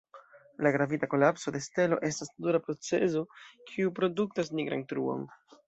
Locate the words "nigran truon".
4.59-5.27